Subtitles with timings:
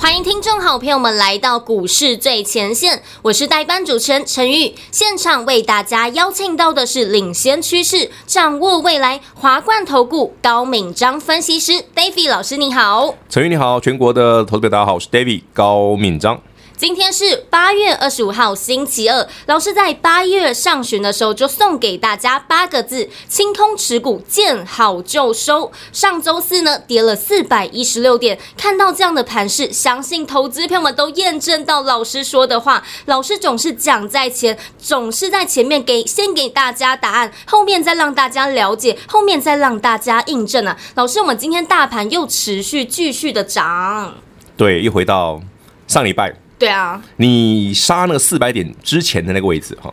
[0.00, 16.40] 欢迎听众好朋友们来到股市最前线，我是代班主持人陈玉，现场为大家邀请到的是领先趋势、掌握未来华冠投顾高敏章分析师 David 老师，你好，陈玉你好，全国的投资者大家好，我是 David 高敏章。
[16.80, 19.28] 今天是八月二十五号，星期二。
[19.44, 25.70] 老师在八月上旬的时候就送给大家八个字：清空持股，见好就收。
[25.92, 28.38] 上周四呢，跌了四百一十六点。
[28.56, 32.82] 看到这样的盘势，相信投资朋友们都验证到老师说的话。
[33.04, 40.78] 老师总是讲在前，总是在前面给先给大家答案，后面再让大家了解，后面再让大家印证啊。
[40.94, 44.14] 老师，我们今天大盘又持续继续的涨。
[44.56, 45.42] 对，又回到
[45.86, 46.34] 上礼拜。
[46.60, 49.90] 对啊，你杀那个四百点之前的那个位置哈，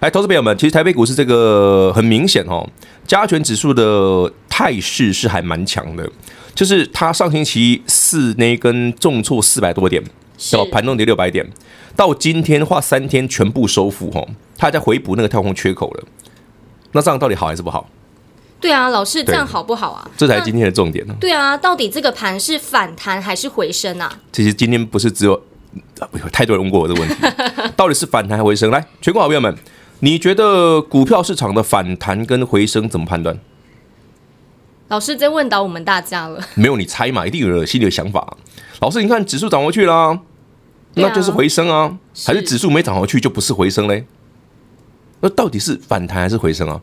[0.00, 2.68] 来，投资朋友们，其实台北股市这个很明显哦，
[3.06, 6.10] 加权指数的态势是还蛮强的，
[6.52, 10.02] 就是它上星期四那根重挫四百多点，
[10.50, 11.48] 到盘中跌六百点，
[11.94, 14.26] 到今天花三天全部收复哈，
[14.58, 16.04] 它还在回补那个跳空缺口了，
[16.90, 17.88] 那这样到底好还是不好？
[18.60, 20.10] 对啊，老师这样好不好啊？
[20.16, 21.14] 这才是今天的重点呢。
[21.20, 24.18] 对啊，到底这个盘是反弹还是回升啊？
[24.32, 25.40] 其实今天不是只有。
[26.12, 27.16] 有太多人问过我这个问题，
[27.76, 28.70] 到底是反弹还是回升？
[28.70, 29.54] 来，全国好朋友们，
[30.00, 33.38] 你觉得股票市场的反弹跟回升怎么判断？
[34.88, 36.42] 老师在问倒我们大家了。
[36.54, 38.36] 没有你猜嘛，一定有人心里的想法。
[38.80, 40.20] 老师，你看指数涨回去啦，啊，
[40.94, 44.04] 那就是回升啊，还是指数没涨回去就不是回升嘞？
[45.20, 46.80] 那到底是反弹还是回升啊？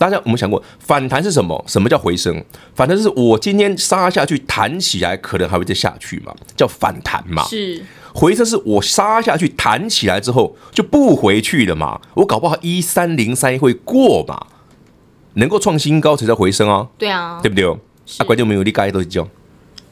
[0.00, 1.62] 大家，我们想过反弹是什么？
[1.68, 2.42] 什么叫回升？
[2.74, 7.42] 反弹是我今天杀下去，弹起来可能还会再下去嘛，叫反弹嘛。
[7.44, 7.84] 是
[8.14, 12.00] 回升是我杀下去，弹起来之后就不回去了嘛。
[12.14, 14.46] 我搞不好一三零三会过嘛，
[15.34, 16.88] 能够创新高才叫回升啊。
[16.96, 17.70] 对啊，对不对？
[17.70, 19.28] 啊，关键没有理解都是这样。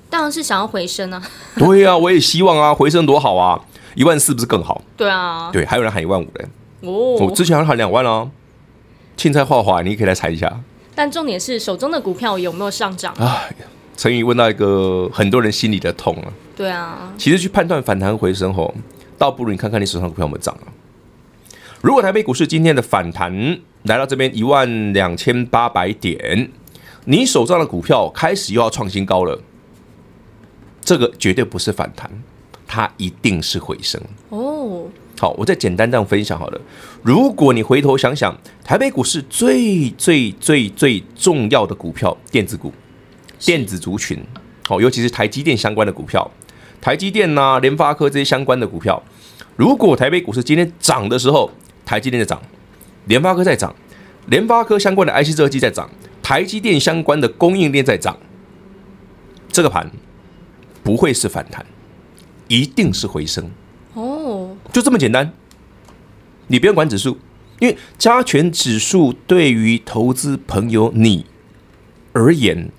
[0.09, 1.23] 当然是想要回升啊。
[1.57, 3.61] 对啊，我也希望啊，回升多好啊，
[3.95, 4.81] 一万四不是更好？
[4.97, 6.49] 对啊，对，还有人喊一万五嘞。
[6.81, 8.27] 哦，我之前还喊两万啊。
[9.19, 10.61] 青菜画画，你可以来猜一下。
[10.95, 13.13] 但重点是手中的股票有没有上涨？
[13.19, 13.53] 哎，
[13.97, 16.33] 陈宇问到一个很多人心里的痛啊。
[16.57, 18.73] 对啊，其实去判断反弹回升后，
[19.19, 20.71] 倒不如你看看你手上股票有没有涨啊。
[21.83, 26.51] 如果台北股市今天的反弹来到这边一万两千八百点，
[27.07, 29.41] 你手上的股票开始又要创新高了，
[30.81, 32.09] 这个绝对不是反弹，
[32.69, 34.87] 它一定是回升哦。
[35.19, 36.61] 好，我再简单这样分享好了。
[37.03, 42.73] 如果你回头想想，台北股市最最最最重要的股票，电子股、
[43.41, 44.23] 电子族群，
[44.65, 46.31] 好，尤其是台积电相关的股票，
[46.81, 49.03] 台积电呐、啊、联发科这些相关的股票，
[49.57, 51.51] 如果台北股市今天涨的时候，
[51.85, 52.41] 台积电在涨，
[53.07, 53.75] 联发科在涨，
[54.27, 55.91] 联发科相关的 IC 设计在涨，
[56.23, 58.17] 台积电相关的供应链在涨，
[59.51, 59.91] 这个盘
[60.85, 61.67] 不会是反弹，
[62.47, 63.51] 一定是回升。
[64.69, 65.33] 哦，就这么简单，
[66.47, 67.19] 你不用管指数，
[67.59, 71.27] 因为加权指数对于投资朋友你
[72.13, 72.71] 而言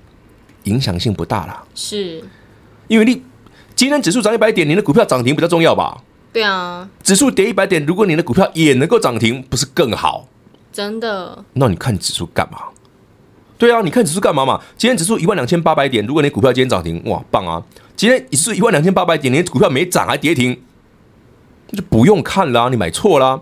[0.63, 1.63] 影响性不大啦。
[1.75, 2.23] 是，
[2.87, 3.23] 因为你
[3.75, 6.03] 今天指数涨一百点，你的股票涨停比较重要吧？
[6.31, 10.27] 对啊，指数跌一百点，如果你的股票也能够涨停，不是更好？
[10.71, 11.43] 真的？
[11.53, 12.59] 那你看指数干嘛？
[13.57, 14.61] 对啊，你看指数干嘛嘛？
[14.77, 17.61] 今天指数一万两千八百点，如果你股票今天涨停，哇，棒啊！
[17.95, 20.57] 今天指数一万两千八百点，你的股票没涨还跌停。
[21.73, 23.41] 就不用看啦，你买错啦。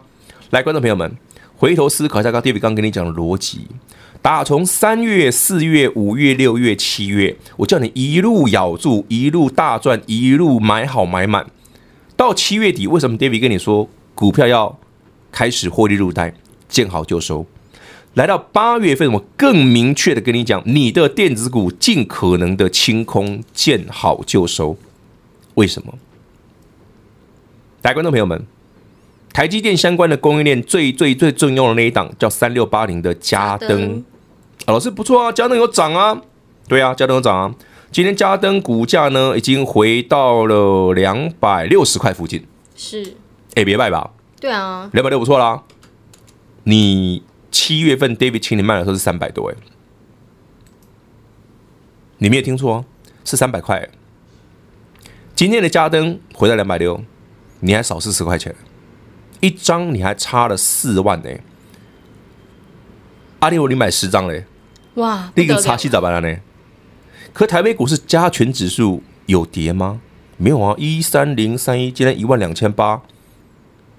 [0.49, 1.17] 来，观众朋友们，
[1.57, 3.67] 回头思考一下，刚 David 刚跟你讲的逻辑。
[4.21, 11.45] 打从三月、四月、五月、六月、七月，我叫你一路咬住，一路大赚，一路买好买满。
[12.15, 14.77] 到七月底，为什么 David 跟你说股票要
[15.31, 16.33] 开始获利入袋，
[16.67, 17.45] 见好就收？
[18.15, 24.75] 来到八月份，我更明确的跟你讲，你的电子股尽可能的清空，见好就收。
[25.53, 25.93] 为什么？
[27.83, 28.45] 来，观众朋友们，
[29.31, 34.03] 台积电相关的供应链最最最重要的那一档叫三六八零的嘉登，
[34.65, 36.19] 啊老师不错啊，嘉登有涨啊，
[36.67, 37.55] 对啊，嘉登有涨啊。
[37.91, 42.45] 今天嘉登股价呢已经回到了两百六十块附近，
[42.75, 43.15] 是，
[43.55, 45.63] 哎，别卖吧，对啊，两百六不错啦。
[46.63, 49.55] 你七月份 David 请你卖的时候是三百多哎，
[52.17, 52.85] 你没有听错啊，
[53.23, 53.87] 是三百块。
[55.35, 57.01] 今天的嘉登回到两百六。
[57.59, 58.55] 你还少四十块钱，
[59.39, 61.29] 一张你还差了四万呢。
[63.39, 64.45] 阿里，我你买十张嘞，
[64.95, 66.37] 哇，那个差七咋办了呢？
[67.33, 70.01] 可台北股市加权指数有跌吗？
[70.37, 73.01] 没有啊，一三零三一，今天一万两千八，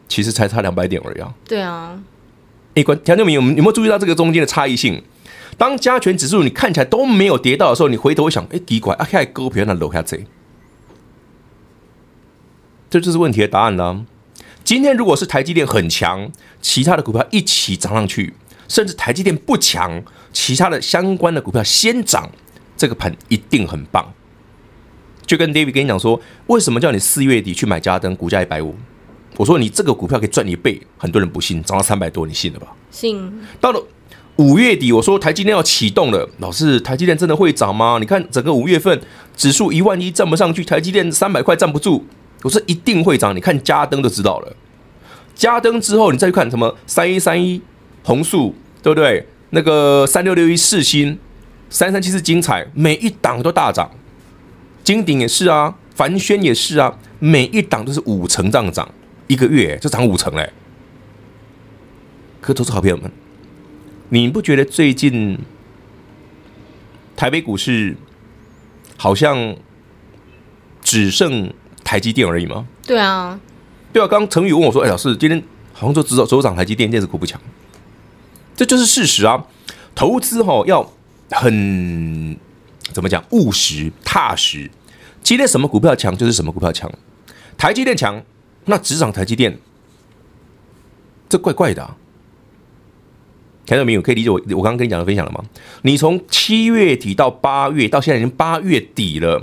[0.09, 1.35] 其实才差两百点而已啊。
[1.45, 2.01] 对啊，
[2.75, 5.03] 哎，观听众朋友，有没有注意到这个中间的差异性？
[5.57, 10.17] 当加权指数你看起来都没有跌到的时候，你回头想，哎，奇怪，啊，开始股票那楼下这，
[12.91, 14.05] 这就是问题的答案了。
[14.65, 16.31] 今天如果是台积电很强，
[16.61, 18.35] 其他的股票一起涨上去，
[18.69, 20.03] 甚至台积电不强，
[20.33, 22.31] 其他的相关的股票先涨，
[22.77, 24.13] 这个盘一定很棒。
[25.25, 28.75] 就跟 David 跟你讲说，为什么叫你四月底去买嘉登，股价一百五？
[29.37, 32.69] 我说你这个股票可以赚一倍，很多人不信，涨到三百多，你信了吧？
[32.91, 33.31] 信。
[33.61, 33.83] 到了
[34.37, 37.99] 五月底，我说台积电要启动了，老师，台积电真的会涨吗？
[38.01, 39.01] 你看整个五月份
[39.37, 42.07] 指数一万一站不上去，台积电三百块站不住，
[42.43, 44.57] 我说一定会涨，你看嘉登就知道了。
[45.35, 47.61] 嘉登之后，你再去看什么三一三一
[48.03, 49.27] 红树，对不对？
[49.51, 51.19] 那个三六六一四星，
[51.71, 53.91] 三三七四精彩，每一档都大涨。
[54.85, 58.93] 金鼎也是啊，凡轩也是啊，每一档都是五成这样涨，
[59.27, 60.53] 一个月就涨五成嘞。
[62.41, 63.11] 可投资好朋友们，
[64.11, 65.39] 你不觉得最近
[67.17, 67.97] 台北股市
[68.97, 69.57] 好像
[70.83, 71.53] 只剩
[71.89, 72.67] 台积电而已吗？
[72.87, 73.41] 对啊，
[73.95, 74.07] 对啊。
[74.07, 75.43] 刚刚陈宇问我说：“哎，老师，今天
[75.73, 77.41] 好像就只有只有涨台积电，电子股不强。”
[78.55, 79.47] 这就是事实啊。
[79.95, 80.93] 投资哈要
[81.31, 82.37] 很
[82.93, 84.71] 怎么讲务实踏实。
[85.23, 86.93] 今天什么股票强就是什么股票强，
[87.57, 88.23] 台积电强，
[88.67, 89.59] 那只涨台积电，
[91.27, 91.97] 这怪怪的啊。
[93.67, 94.03] 看到没有？
[94.03, 95.43] 可以理解我我刚刚跟你讲的分享了吗？
[95.81, 99.43] 你从七月底到八月，到现在已经八月底了，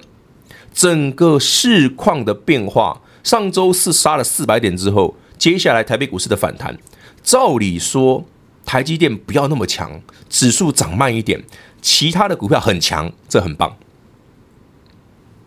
[0.76, 6.78] 整个市况的变化，上周四杀了四百点之后，接下来台北股市的反弹，
[7.24, 8.26] 照理说
[8.66, 11.42] 台积电不要那么强，指数涨慢一点，
[11.82, 13.78] 其他的股票很强，这很棒。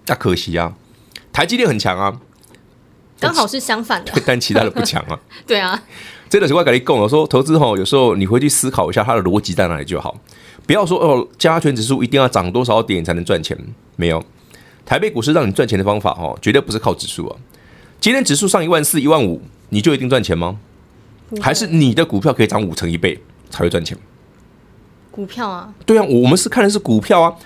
[0.06, 0.72] 那可惜啊，
[1.30, 2.18] 台积电很强啊，
[3.20, 5.20] 刚好是相反的， 但其他的不强啊。
[5.46, 5.82] 对啊，
[6.30, 10.18] 真的是我跟你讲，我说投资吼，有时候你回去思考一下它的逻辑在哪里就好，
[10.66, 13.54] 不要说哦，加权指数一定要涨多少点才能赚钱，
[13.96, 14.24] 没有，
[14.88, 17.36] 台北股市让你赚钱的方法哦，绝对不是靠指数啊。
[18.00, 20.58] 今天指数上一万四、一万五，你就一定赚钱吗？
[21.42, 23.20] 还是你的股票可以涨五成一倍
[23.50, 23.98] 才会赚钱？
[25.10, 27.36] 股票啊，对啊，我们是看的是股票啊，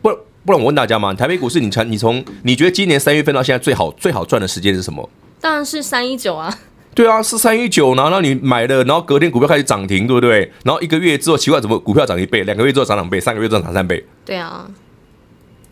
[0.00, 0.16] 不。
[0.46, 5.08] 不然我问大家嘛，台北股市你从你从你觉得今年三月份到现在最好最好赚的时间是什么？
[5.40, 6.54] 当然是三一九啊。
[6.94, 10.52] 对啊，是三一九，然后让你买了，然后隔天股票开始涨停，对不对？
[10.62, 14.06] 然后一个月之后奇怪怎么股票涨一倍，两个月之后涨两倍，三个月之后涨三倍。
[14.24, 14.70] 对啊。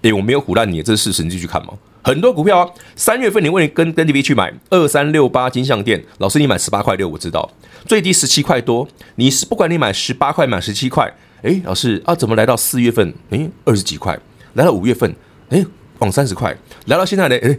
[0.02, 1.74] 诶，我没有唬烂你，这是事实，你继续看嘛。
[2.04, 7.48] 很多股票啊，三月份你问你跟跟 DB 去买二三六八金像电，老师你买十八块六，我知道。
[7.86, 11.12] 最低十七块多，你是不管你买十八块买十七块，
[11.42, 14.18] 诶，老师啊，怎么来到四月份诶二十几块？
[14.54, 15.14] 来到五月份，
[15.50, 15.64] 哎，
[16.00, 16.56] 往三十块，
[16.86, 17.56] 来到现在呢，哎，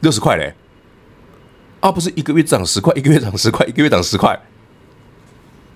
[0.00, 0.54] 六十块嘞，
[1.80, 4.40] 啊，不是一个月涨十块，一个月涨十块，一个月涨十块，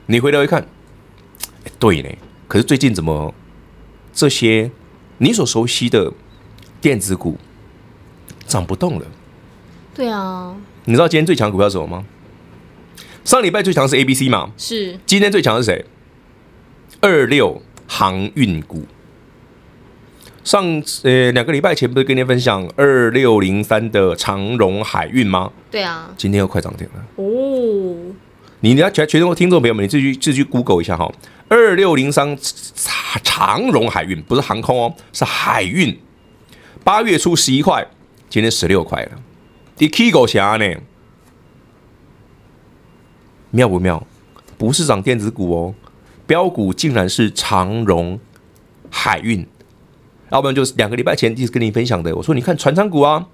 [0.06, 0.66] 你回头一看，
[1.64, 2.08] 哎，对呢，
[2.48, 3.34] 可是最近怎么
[4.12, 4.70] 这些
[5.18, 6.12] 你所熟悉的
[6.80, 7.36] 电子股
[8.46, 9.06] 涨不动了？
[9.94, 10.54] 对啊，
[10.84, 12.04] 你知道今天最强股票是什么吗？
[13.24, 14.52] 上礼拜最强是 A B C 嘛？
[14.56, 15.84] 是，今天最强是谁？
[17.00, 18.84] 二六航运股。
[20.44, 25.50] 上呃两个礼拜前不是跟您分享二六零三的长荣海运吗？
[25.70, 28.14] 对啊，今天又快涨停了哦。
[28.60, 31.12] 你你要全全中国听众朋友们，你自己自己 Google 一下哈，
[31.48, 32.36] 二六零三
[33.22, 35.98] 长荣海运不是航空哦，是海运。
[36.82, 37.86] 八月初十一块，
[38.30, 39.12] 今天十六块了。
[39.78, 40.74] 你 K 狗侠呢？
[43.50, 44.06] 妙不妙？
[44.56, 45.74] 不是涨电子股哦，
[46.26, 48.18] 标股竟然是长荣
[48.90, 49.46] 海运。
[50.30, 53.26] 要不然就是两个礼拜前一直跟你分享的，我说你看船舱股啊，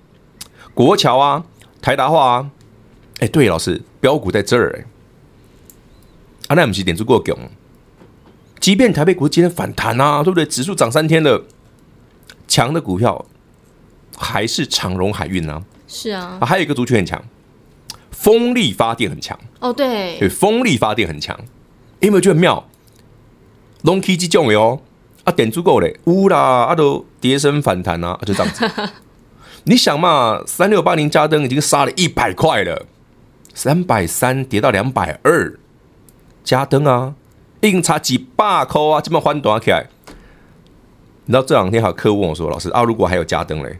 [0.74, 1.44] 国桥啊，
[1.80, 2.50] 台达化啊，
[3.20, 4.84] 哎，对，老师标股在这儿哎，
[6.52, 7.34] 啊，那不是点出过强，
[8.60, 10.44] 即便台北股今天反弹啊，对不对？
[10.44, 11.42] 指数涨三天了，
[12.46, 13.24] 强的股票
[14.18, 17.24] 还是长荣海运啊，是啊，啊，还有一个族群很强，
[18.10, 19.38] 风力发电很强。
[19.60, 21.38] 哦，对，对，风力发电很强，
[22.00, 22.68] 有没有觉得很妙
[23.84, 24.82] ？Long K 机种哟。
[25.24, 28.68] 啊，点足够嘞，乌啦，啊都跌升反弹啊，就这样子。
[29.64, 32.86] 你想嘛，三六八零加登已经杀了一百块了，
[33.54, 35.56] 三百三跌到两百二，
[36.44, 37.14] 加灯啊，
[37.60, 39.86] 硬差几百块啊，这么翻短起来。
[41.24, 43.78] 你知道这两天还有客户问我说：“老师啊，如果还有加灯嘞，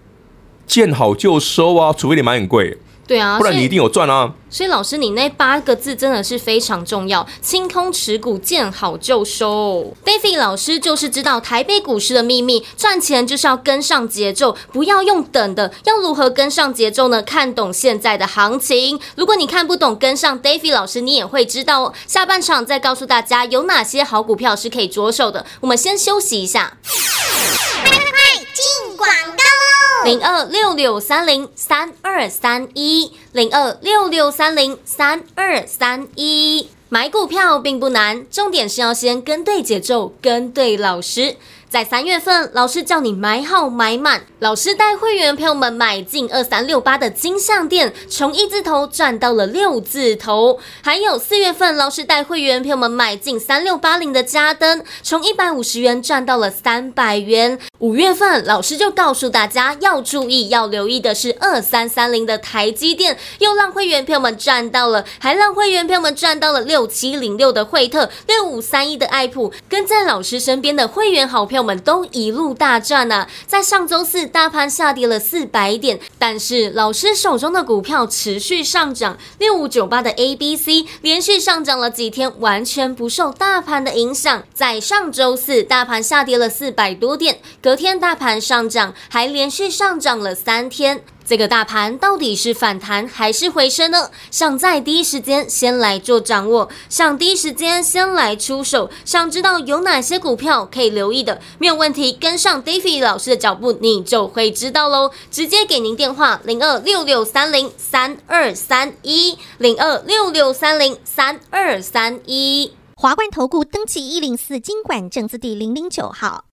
[0.66, 4.32] 见好就收啊，除非你买很贵。”对啊，不然你一定有赚啊。
[4.48, 9.94] 所以老师，你那八个字真的是非常重要，清空持股，见好就收。
[10.04, 15.72] David 老师就是知道台北股市的秘密，赚钱就是要跟上节奏，不要用等的。
[15.84, 17.22] 要如何跟上节奏呢？
[17.22, 19.00] 看懂现在的行情。
[19.16, 21.94] 如果你看不懂，跟上 David 老师，你也会知道哦。
[22.06, 25.46] 下半场再告诉大家有哪些好股票是可以着手的。
[25.60, 26.76] 我们先休息一下。
[26.84, 28.64] 快快快，进
[29.02, 30.04] 广告喽！
[30.04, 36.68] 零二六六三零三二三一，零二六六三零三二三一。
[36.88, 41.36] 买股票并不难，重点是要先跟对节奏，跟对老师。
[41.72, 50.60] 在三月份，老师叫你买好买满，老师带会员朋友们买进二三六八的金像电，从一字头赚到了六字头。
[50.82, 57.58] 还有四月份，老师带会员朋友们买进三六八零的嘉登，从一百五十元赚到了三百元。
[57.78, 79.16] 五月份，老师就告诉大家要注意、要留意的是二三三零的台积电，又让会员朋友们赚到了，还让会员朋友们赚到了六七零六的惠特，六五三一的爱普，跟在老师身边的会员好朋我们都一路大赚呐、在上周四，大盘下跌了四百点，但是老师手中的股票持续上涨。
[79.38, 84.42] 六五九八的 ABC 连续上涨了几天，完全不受大盘的影响。
[84.52, 91.04] 在上周四，大盘下跌了四百多点，隔天大盘上涨，还连续上涨了三天。
[91.24, 94.10] 这个大盘到底是反弹还是回升呢？
[94.30, 105.10] 想在第一时间先来做掌握，想第一时间先来出手，想知道有哪些股票可以留意的，没有问题，跟上 David 老师的脚步，你就会知道喽。
[105.30, 112.72] 直接给您电话：零二六六三零三二三一，零二六六三零三二三一。
[112.94, 116.44] 华冠投顾登记一零四金管证字第零零九号，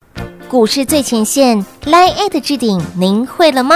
[0.47, 3.75] 股市最前线 Line@ 置顶，您会了吗？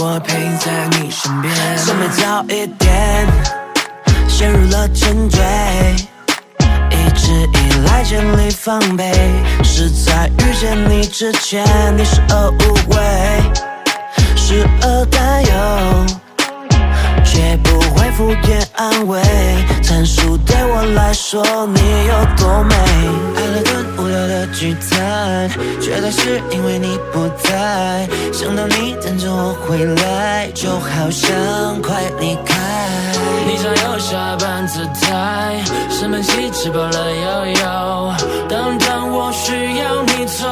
[0.00, 1.52] 我陪在你身边，
[1.84, 3.26] 准备早一点，
[4.28, 5.40] 陷入了沉醉，
[6.90, 9.12] 一直以来建立防备，
[9.64, 11.64] 是在遇见你之前，
[11.96, 12.96] 你视而无为，
[14.36, 15.52] 视而担忧，
[17.24, 19.20] 绝不会敷衍安慰，
[19.82, 21.42] 阐述对我来说
[21.74, 22.76] 你有多美。
[24.26, 25.48] 的聚餐，
[25.80, 32.56] 绝对是因为你不在，想到你等着我回来，就好像快离开。
[33.46, 38.14] 你想要下班姿态，生闷气吃饱了悠悠，
[38.48, 40.46] 当当我需要你从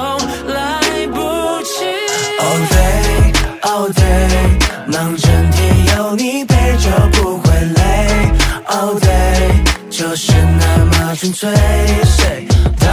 [0.53, 1.19] 来不
[1.63, 1.85] 及。
[2.39, 2.79] 哦对，
[3.63, 4.03] 哦对，
[4.87, 8.33] 忙整天有你陪就不会累。
[8.69, 11.49] All day，，就是那么纯粹。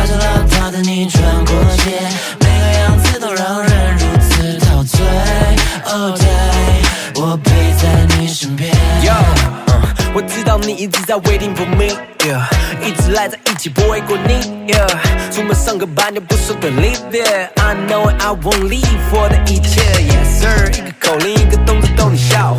[0.03, 1.93] 大着邋遢的你穿过街，
[2.41, 5.00] 每个样子都让人如此陶醉。
[5.86, 8.69] Oh day，，我陪在你身边。
[9.01, 9.13] Yo,
[10.13, 12.43] 我知道你一直在 waiting for me, yeah.
[12.86, 14.67] 一直赖在一起不为过腻。
[14.67, 14.89] Yeah.
[15.31, 17.57] 出门上个班就不舍得 leave it.
[17.62, 18.83] I know I won't leave
[19.13, 19.81] 我的一切。
[20.01, 22.57] Yes sir，一个口令一个动作逗你笑，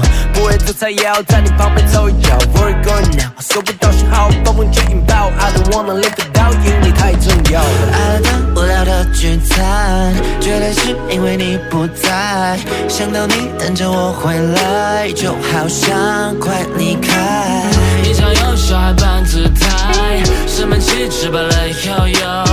[0.54, 2.38] 不会做菜也要在你旁边凑一脚。
[2.54, 3.30] Where you going now？
[3.40, 5.30] 收不到信号，暴风圈引爆。
[5.36, 7.60] I don't wanna live without you，你太重要。
[7.60, 12.56] 爱了顿无聊的聚餐，绝对是因为你不在，
[12.88, 17.64] 想到你等着我回来，就好想快离开。
[18.02, 22.44] 你想要下班姿态，生闷气吃饱了悠悠，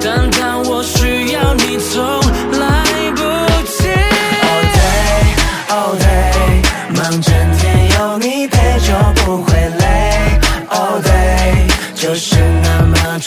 [0.00, 0.64] 但当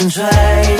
[0.10, 0.79] 么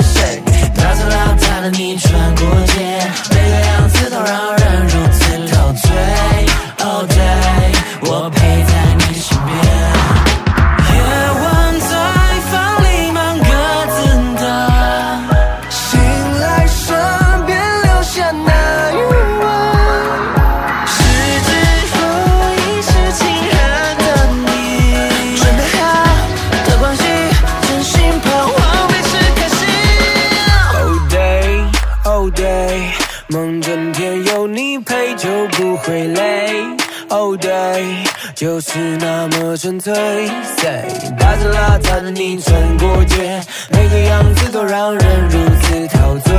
[45.88, 46.34] 陶醉。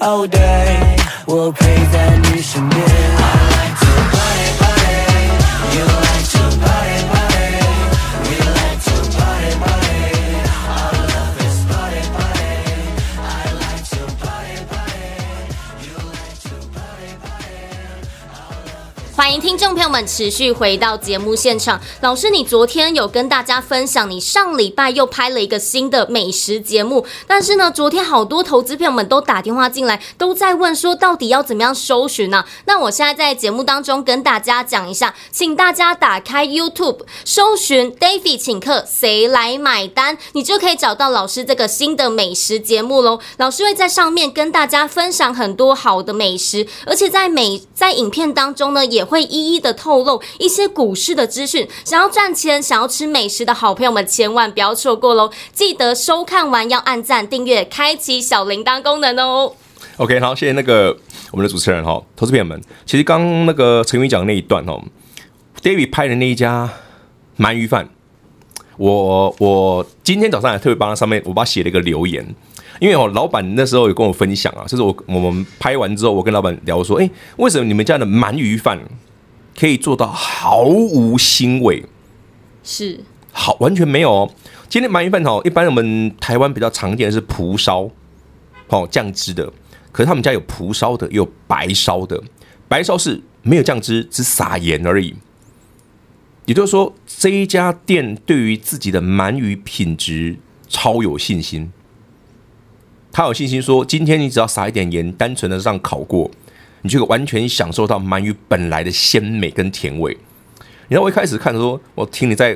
[0.00, 0.40] 哦，对，
[1.26, 2.82] 我陪在你身边。
[19.40, 21.80] 听众朋友们持续回到节目现场。
[22.00, 32.44] 老师，你昨天有跟大家分享，你上礼拜又拍了一个新的美食节目，但是呢，昨天好多投资朋友们都打电话进来，都在问说，到底要怎么样搜寻呢？
[32.66, 40.18] 那我现在在节目当中跟大家讲一下，请大家打开 YouTube 搜寻 David 请客，谁来买单？
[40.32, 43.20] 你就可以找到老师这个新的美食节目喽。
[43.38, 55.30] 老师会在上面跟大家分享很多好的美食，而且在美在影片当中呢，也会一一的透露一些股市的资讯，想要赚钱、想要吃美食的好朋友们，千万不要错过喽！
[55.52, 59.52] 记得收看完要按赞、订阅、开启小铃铛功能哦。
[59.98, 60.96] OK，好，谢谢那个
[61.30, 64.82] 我们的主持人哈，投资朋友们，其实刚那个陈宇讲的那一段哦
[65.62, 66.68] ，David 拍的那一家
[67.38, 67.88] 鳗鱼饭，
[68.78, 72.26] 我我今天早上还特别帮他上面我把他写了一个留言，
[72.80, 78.80] 因为哦，老板那时候有跟我分享啊，就是我我们拍完之后，我跟老板聊说，哎，为什么你们家的鳗鱼饭？
[79.58, 81.84] 可以做到毫无腥味，
[82.62, 83.00] 是
[83.32, 84.30] 好完全没有哦。
[84.68, 87.90] 今天鳗鱼饭哦，一般我们台湾比较常见的是蒲烧，
[88.68, 89.52] 哦酱汁的。
[89.90, 92.18] 可是他们家有蒲烧的，也有白烧的。
[92.66, 95.14] 白烧是没有酱汁，只撒盐而已。
[96.46, 100.36] 也就是说，这一家店对于自己的鳗鱼品质
[100.68, 101.70] 超有信心。
[103.12, 106.30] 他有信心说，今天你只要撒一点盐，单纯的让烤过。
[106.82, 110.16] 你就完全享受到鳗鱼本来的鲜美跟甜味。
[110.88, 112.52] 然后我一开始看的时候，我听你在，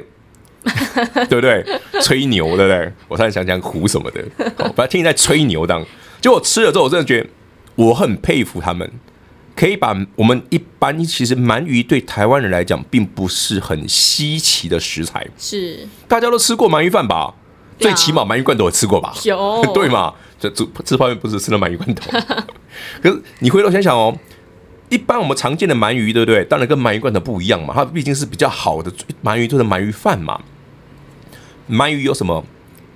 [1.29, 1.65] 对不对？
[2.03, 2.93] 吹牛，对不对？
[3.09, 4.23] 我突然想讲胡什么的，
[4.59, 5.83] 好，反正听你在吹牛当。
[6.21, 7.29] 结果我吃了之后，我真的觉得
[7.77, 8.91] 我很佩服他们，
[9.55, 17.33] 可以把我们一般其实鳗鱼对台湾人来讲并不是很稀奇的食材，是大家都吃过鳗鱼饭吧？
[17.79, 19.15] 最起码鳗鱼罐头有吃过吧？
[19.25, 20.13] 有， 对嘛？
[20.39, 22.11] 这吃吃泡面不是吃了鳗鱼罐头？
[23.03, 24.17] 可是你回头想想哦，
[24.89, 26.45] 一般我们常见的鳗鱼，对不对？
[26.45, 28.93] 当然跟鳗鱼罐头不一样嘛，它毕竟是比较好的
[29.25, 30.41] 鳗鱼，做的鳗鱼饭嘛。
[31.71, 32.45] 鳗鱼有什么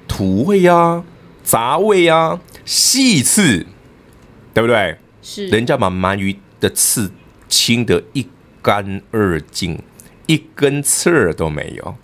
[0.07, 1.03] 土味啊、
[1.43, 3.67] 杂味啊、细刺，
[4.55, 4.97] 对不对？
[5.23, 7.11] 是人家把鳗鱼的刺
[7.49, 8.27] 清得一
[8.63, 9.83] 干二净，
[10.27, 11.97] 一根刺儿都没有，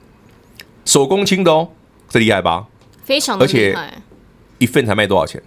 [0.85, 1.71] 手工清的哦。
[2.09, 2.67] 这厉害吧？
[3.03, 3.95] 非常的厉害，
[4.59, 5.43] 一份才卖多少钱？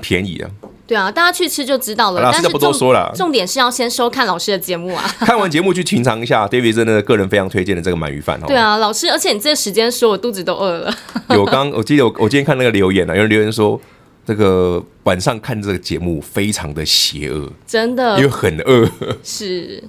[0.00, 0.50] 便宜啊！
[0.86, 2.30] 对啊，大家去吃就知道了。
[2.32, 5.04] 但是不多说了，重点是要先收看老师的节目啊！
[5.18, 8.46] 看完节目去品尝一下，David 真的个人非常推荐的这个鳗鱼饭哦。
[8.46, 10.94] 对啊，老师，而且你这个时间说，我肚子都饿了。
[11.28, 13.78] 有刚，我记得我我今天看那个留言啊，有人留言说，
[14.24, 18.88] 这个晚上看这个节目非常的邪恶，真的，因为很饿。
[19.22, 19.84] 是。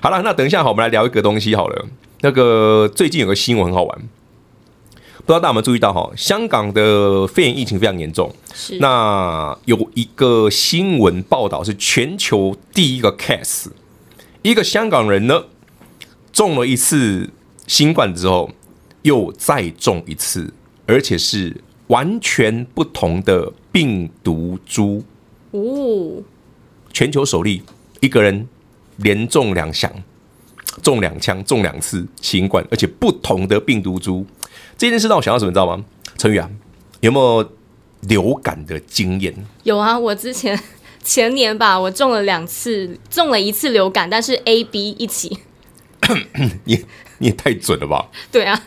[0.00, 1.84] 好了，那等一下好，我们来聊一个东西好了。
[2.22, 3.98] 那个最近有个新闻很好玩。
[5.24, 6.10] 不知道大家有没有注意到哈？
[6.16, 8.34] 香港的肺炎疫情非常严重。
[8.52, 8.78] 是。
[8.78, 13.68] 那有一个新闻报道是全球第一个 case，
[14.42, 15.44] 一个香港人呢
[16.32, 17.30] 中了一次
[17.68, 18.50] 新冠之后，
[19.02, 20.52] 又再中一次，
[20.86, 21.56] 而且是
[21.86, 25.04] 完全不同的病毒株。
[25.52, 26.20] 哦。
[26.92, 27.62] 全球首例，
[28.00, 28.48] 一个人
[28.96, 29.90] 连中两响，
[30.82, 34.26] 中两枪，中两次新冠，而且不同的病毒株。
[34.76, 35.84] 这件事让我想到什么，你知道吗？
[36.18, 36.48] 陈宇啊，
[37.00, 37.52] 有没有
[38.02, 39.34] 流感的经验？
[39.62, 40.58] 有啊，我之前
[41.02, 45.38] 前年吧，我中了两次，中了一次流感，但是 A、B 一起。
[46.64, 46.84] 你
[47.18, 48.08] 你也太准了吧？
[48.30, 48.60] 对啊。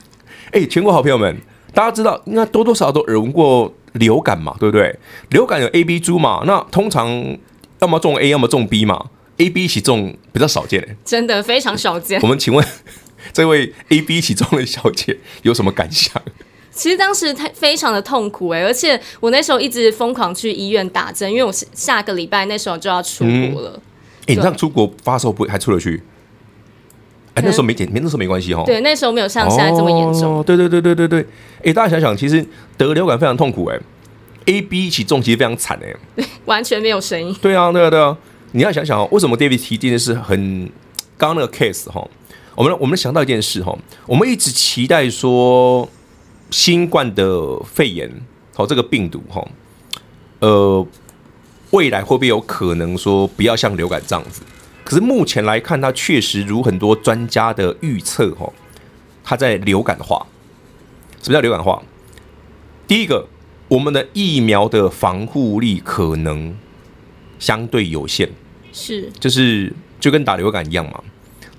[0.51, 1.37] 哎、欸，全国好朋友们，
[1.73, 4.97] 大家知道应该多多少少都耳闻过流感嘛，对不对？
[5.29, 7.37] 流感有 A、B 株嘛，那通常
[7.79, 12.21] 要么中 A，要么中 B 嘛，A、B 一起中比较少见哎，真的非常少见。
[12.21, 12.65] 我们请问。
[13.33, 16.21] 这位 A、B 一起中的小姐有什么感想？
[16.71, 23.79] 其实当时太非常的痛苦哎，而且我那时候一直疯狂去医院打针，因为我下个礼拜那时候就要出国了。
[24.27, 26.03] 哎、嗯，你这样出国发烧不还出得去？
[27.33, 28.63] 哎，那时候没检，那时候没关系哈。
[28.65, 30.39] 对，那时候没有像现在这么严重。
[30.39, 31.25] 哦、对对对对对对。
[31.63, 32.45] 哎，大家想想，其实
[32.77, 33.79] 得流感非常痛苦哎
[34.47, 37.33] ，A、B 一起中其实非常惨哎，完全没有声音。
[37.41, 38.17] 对啊，对啊，对啊。
[38.51, 40.69] 你要想想哦，为什么 David 提这件事很
[41.17, 42.05] 刚刚那个 case 哈？
[42.55, 45.87] 我们我们想到一件事哈，我们一直期待说
[46.51, 48.09] 新冠的肺炎
[48.55, 49.45] 哦，这个病毒哈，
[50.39, 50.87] 呃，
[51.71, 54.41] 未来会不会有可能说不要像流感这样子，
[54.85, 58.49] 可是目前来看，它确实如很多专家的预测，哈，
[59.23, 60.25] 它在流感化。
[61.21, 61.81] 什么叫流感化？
[62.87, 63.27] 第一个，
[63.67, 66.55] 我们的疫苗的防护力可能
[67.37, 68.29] 相对有限，
[68.71, 71.03] 是，就是就跟打流感一样嘛。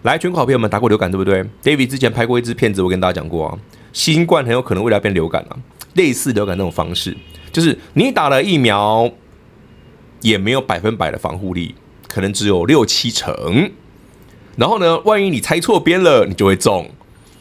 [0.03, 3.59] 来，全国好朋友们打过流感对不对？David 之前拍过一支片子，我跟大家讲过啊，
[3.93, 5.57] 新冠很有可能未来变流感啊，
[5.95, 7.17] 类似流感那种方式，
[7.53, 9.11] 就是你打了疫苗，
[10.21, 11.75] 也没有百分百的防护力。
[12.09, 13.71] 可能只有六七成，
[14.57, 16.89] 然后呢，万一你猜错边了，你就会中。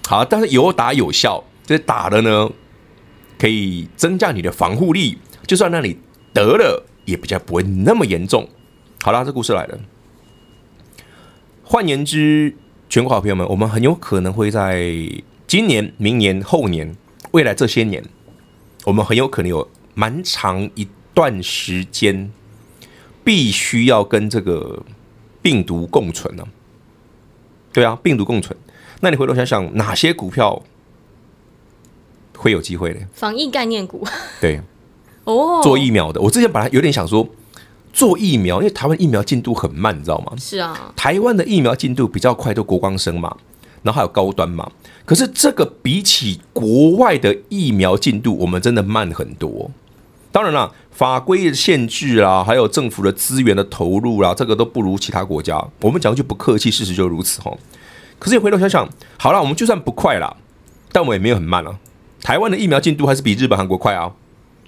[0.05, 2.49] 好，但是有打有效，就是打了呢，
[3.39, 5.97] 可以增加你的防护力，就算让你
[6.33, 8.49] 得了，也比较不会那么严重。
[9.01, 9.79] 好啦，这故事来了。
[11.65, 12.56] 换言之，
[12.88, 14.93] 全国好朋友们，我们很有可能会在
[15.45, 16.95] 今年、明年、后年、
[17.32, 18.04] 未来这些年，
[18.86, 22.32] 我们很有可能有蛮长一段时间。
[23.23, 24.84] 必须要跟这个
[25.41, 26.45] 病毒共存呢、啊？
[27.73, 28.56] 对啊，病毒共存。
[29.01, 30.62] 那你回头想想，哪些股票
[32.38, 32.99] 会有机会呢？
[33.15, 34.06] 防疫概念股。
[34.39, 34.62] 对，
[35.23, 36.21] 哦，做疫苗的。
[36.21, 37.28] 我之前本来有点想说
[37.95, 40.34] 做疫苗，因为台湾疫苗进度很慢，你知道吗？
[40.38, 43.34] 是啊，台湾的疫苗进度比较快，都国光生嘛，
[43.84, 44.69] 然后还有高端嘛。
[45.05, 49.71] 可是这个比起国外的疫苗进度，我们真的慢很多。
[50.31, 50.71] 当然啦。
[50.95, 55.62] 法规的限制啊，还有政府的资源的投入啊，这个都不如其他国家。
[55.81, 57.51] 我们讲句不客气，事实就如此哈。
[58.17, 58.88] 可是你回头想想，
[59.19, 60.38] 好了，我们就算不快了，
[60.93, 61.77] 但我们也没有很慢啊。
[62.21, 64.10] 台湾的疫苗进度还是比日本、韩国快啊，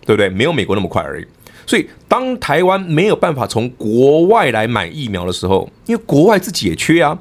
[0.06, 0.28] 对不对？
[0.28, 1.26] 没有美国那么快而已。
[1.67, 7.19] 所以，当台湾没有办法从国外来买疫苗的时候，因为国外自己也缺啊。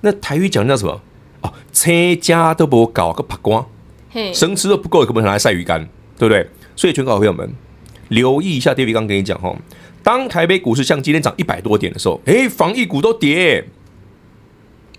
[0.00, 1.00] 那台语讲叫什么？
[1.42, 1.90] 哦，车
[2.20, 3.66] 家都不搞个曝光，
[4.32, 5.86] 生吃都不够，可不可能来晒鱼干？
[6.16, 6.48] 对不对？
[6.76, 7.52] 所以，全国好朋友们。
[8.08, 9.56] 留意一下，David 刚跟你讲哈，
[10.02, 13.64] 当台北股市像今天涨一百多点的时候，哎，防疫股都跌，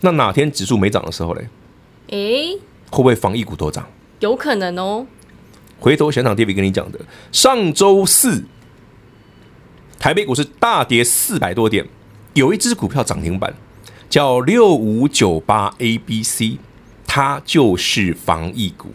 [0.02, 1.48] 那哪天指数没涨的时候嘞？
[2.10, 2.58] 哎，
[2.90, 3.88] 会不会防疫股都涨？
[4.20, 5.06] 有可能哦。
[5.80, 7.00] 回头想想，David 跟你讲的，
[7.32, 8.44] 上周四
[10.04, 11.88] 台北股市大跌四百多点，
[12.34, 13.54] 有一只股票涨停板，
[14.10, 16.58] 叫六五九八 ABC，
[17.08, 18.90] 它就是防疫股，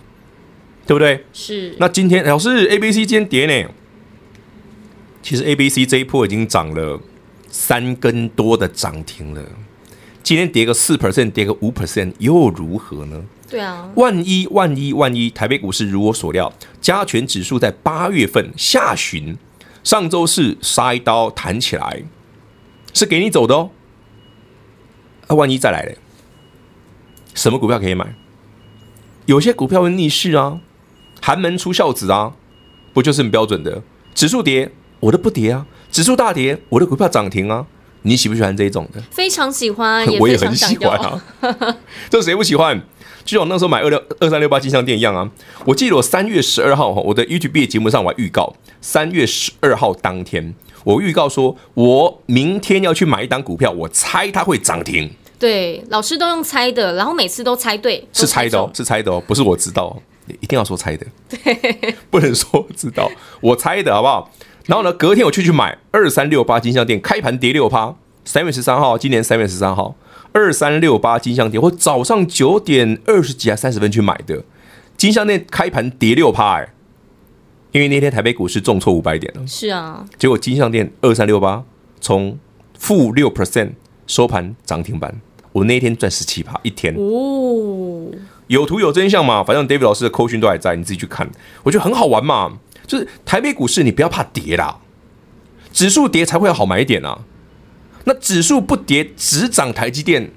[0.87, 1.25] 对不对？
[1.33, 1.75] 是。
[1.79, 3.71] 那今天老师 ABC 今天跌呢？
[5.23, 7.01] 其实 A、B、C 这一波已经涨了
[7.49, 9.42] 三根多的涨停了，
[10.23, 13.25] 今天跌个四 percent，跌个五 percent 又如何呢？
[13.49, 19.35] 对啊，万一万一万一台北股市如我所料，加权指数在八月份下旬
[19.88, 22.03] 上周四杀一刀弹起来，
[22.92, 23.70] 是给你走的哦。
[25.29, 25.96] 那万一再来嘞，
[27.33, 28.14] 什么股票可以买？
[29.24, 30.61] 有些股票会逆势啊，
[31.22, 32.35] 寒门出孝子啊，
[32.92, 33.83] 不就是很标准的
[34.14, 34.72] 指数跌？
[35.01, 37.64] 我的不跌啊，指数大跌，我的股票涨停啊，
[38.03, 39.01] 你喜不喜欢这一种的？
[39.11, 41.24] 非常喜欢，也 我也很喜欢啊。
[42.11, 42.83] 这谁不喜欢？
[43.29, 45.31] 就像我那时候买二六二三六八金像电一样啊。
[45.67, 55.11] 我记得我三月十二号哈，我的 YouTube 节目上我还预告，三月十二号当天，我预告说我明天要去买一档股票，我猜它会涨停。
[55.38, 59.95] 对，老师都用猜的，然后每次都猜对，是猜的哦，是猜的哦，不是我知道，
[60.41, 63.11] 一定要说猜的，对， 不能说知道，
[63.43, 64.31] 我猜的好不好？
[64.64, 67.95] 然后呢，隔天我去去买二三六八金像电，开盘跌六趴。
[68.25, 69.95] 三月十三号，今年三月十三号，
[70.38, 74.44] 二三六八金像电，我早上九点二十几还三十分去买的，
[74.96, 76.68] 金项店开盘跌六趴，哎，
[77.72, 79.44] 因为那天台北股市重挫五百点了。
[79.44, 81.64] 是啊，结果金项店二三六八
[82.01, 82.38] 从
[82.79, 83.70] 负六 percent
[84.07, 85.20] 收盘涨停板，
[85.51, 86.94] 我那天赚十七趴一天。
[86.94, 88.07] 哦，
[88.46, 89.42] 有图有真相嘛？
[89.42, 91.29] 反正 David 老师的扣讯都还在，你自己去看，
[91.64, 92.61] 我觉得很好玩嘛。
[92.87, 94.79] 就是台北股市，你不要怕跌啦，
[95.72, 97.18] 指数跌才会好买一点啊。
[98.09, 100.31] 那指数不跌，只涨台积电，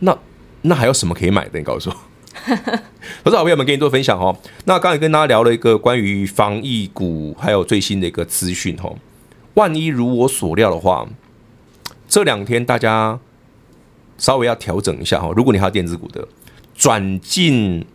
[0.00, 0.18] 那
[0.62, 1.56] 那还有什么可以买的？
[1.56, 1.96] 你告诉我。
[3.22, 4.36] 我是好朋友们，跟你做分享哦。
[4.64, 8.96] 那刚才跟大家聊了一个关于防疫股，还有最新的一个资讯哦。
[9.54, 11.06] 万一如我所料的话，
[12.08, 13.20] 这两天大家
[14.18, 15.30] 稍微要调整一下哈。
[15.36, 16.26] 如果你还有电子股的，
[16.74, 17.86] 转进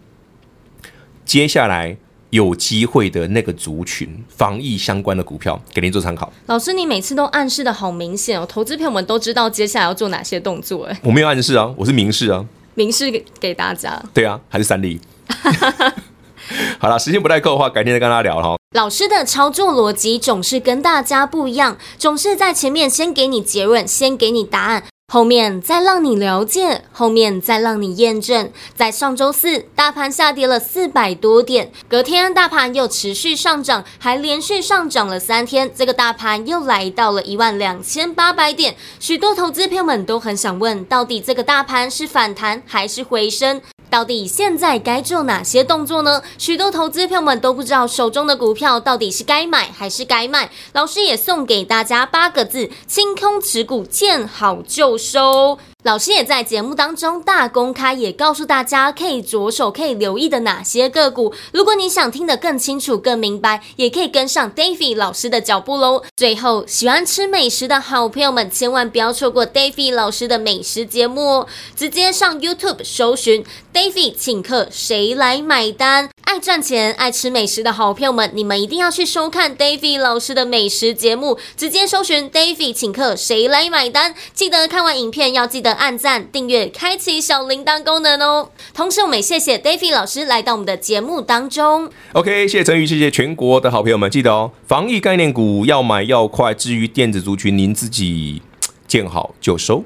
[1.26, 1.98] 接下来。
[2.32, 6.32] 有机会的那个族群，防疫相关的股票，给您做参考。
[6.48, 11.00] 老师，你每次都暗示的好明显哦，投资朋友们都知道接下来要做哪些动作哎。
[11.04, 14.02] 我没有暗示啊，我是明示啊，明示给给大家。
[14.14, 15.00] 对啊，还是三例。
[16.80, 18.58] 好了，时间不太够的话，改天再跟大家聊哈。
[18.76, 24.84] 老师的操作逻辑总是跟大家不一样，总是在前面先给你结论，先给你答案。
[25.10, 28.52] 后面再让你了解，后面再让你验证。
[28.76, 38.76] 在上周四，大盘下跌了四百多点，隔天大盘又持续上涨，还连续上涨了三天，这个大盘又来到了一万两千八百点。
[39.00, 43.62] 许多投资朋友们都很想问，到底这个大盘是反弹还是回升？
[43.90, 46.22] 到底现在该做哪些动作呢？
[46.38, 50.50] 许多投资票们都不知道手中的股票到底是该买还是该卖。
[50.74, 55.58] 老师也送给大家八个字：清空持股，见好就收。
[55.84, 61.32] 老师也在节目当中大公开，也告诉大家可以着手可以留意的哪些个股。
[61.52, 66.04] 如果你想听得更清楚、更明白，也可以跟上 David 老师的脚步喽。
[66.16, 71.48] 最后，喜欢吃美食的好朋友们，千万不要错过 David 老师的美食节目哦！
[71.76, 76.10] 直接上 YouTube 搜寻 Davi 请客，谁来买单？
[76.24, 81.38] 爱赚钱、爱吃美食的好朋友们，你们一定要去收看 Davi 老师的美食节目。
[81.56, 84.14] 直接搜寻 Davi 请客，谁来买单？
[84.34, 88.50] 记得看完影片要记得按赞、订阅、开启小铃铛功能哦。
[88.74, 91.90] 同时，我们也谢谢 David 老师来到我们的节目当中。
[92.14, 96.54] OK，谢谢陈宇，谢谢全国的好朋友们，记得哦，防疫概念股要买要快。
[96.54, 98.42] 至于电子族群，您自己
[98.88, 99.84] 见好就收。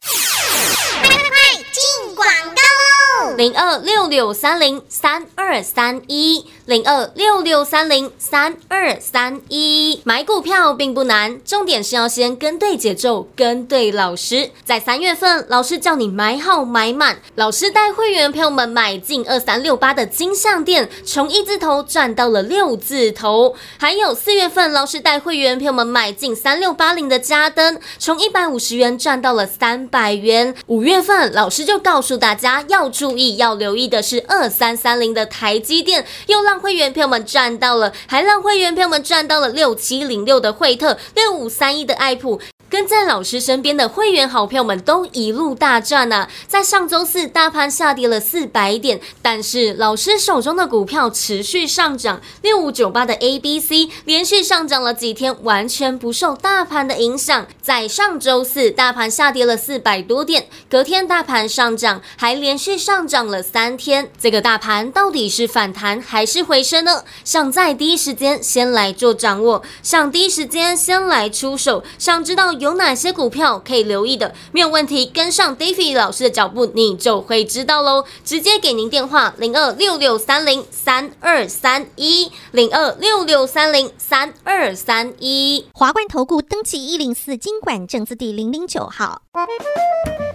[3.38, 10.02] 零二六六三零三二三一，零二六六三零三二三一。
[10.04, 14.52] 买股票并不难，重点是要先跟对节奏，跟对老师。
[14.66, 23.56] 在三月份，老师叫你买好买满，老师带会员朋友们买进二三六八的金像电，从一字头赚到了六字头。
[23.78, 30.54] 还有四月份，老师带会员朋友们买进三六八零的嘉登，从一百五十元赚到了三百元。
[30.68, 33.21] 五月份，老师就告诉大家要注意。
[33.38, 42.40] 要留意的是二三三零的台积电，又让会员朋友们赚到了，还让会员朋友们赚到了六七零六的惠特，六五三一的爱普。
[42.70, 46.30] 跟在老师身边的会员好朋友们都一路大赚呢、啊。
[46.48, 52.22] 在上周四，大盘下跌了四百点，但是老师手中的股票持续上涨。
[52.42, 57.46] 六五九八的 ABC 连续上涨了几天，完全不受大盘的影响。
[57.62, 64.10] 在上周四，大盘下跌了四百多点，隔天大盘上涨，还连续上涨涨了三天。
[64.18, 67.04] 这个大盘到底是反弹还是回升呢？
[67.26, 72.54] 想在第一时间先来做掌握，想第一时间先来出手，想知道。
[72.62, 74.34] 有哪些股票可以留意的？
[74.52, 78.06] 没有问题，跟上 David 老师的脚步，你就会知道喽。
[78.24, 85.66] 直接给您电话：零二六六三零三二三一，零二六六三零三二三一。
[85.74, 89.24] 华冠投顾登记一零四金管证字第零零九号。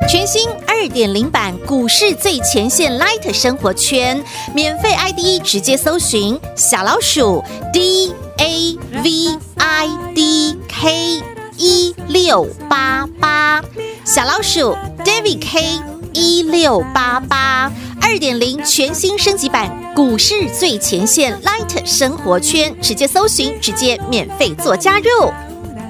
[0.08, 4.22] 全新二点零版股市最前线 Light 生活圈，
[4.54, 7.42] 免费 ID 直接搜寻小老鼠
[7.72, 11.22] D A V I D K。
[11.58, 13.64] 一六八八
[14.04, 15.80] 小老鼠 David K
[16.12, 25.32] 一六八八二点零全新升级版股市最前线 Light 生活圈，直接搜寻，直接免费做加入。